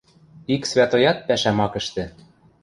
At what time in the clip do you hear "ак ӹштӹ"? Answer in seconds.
1.65-2.03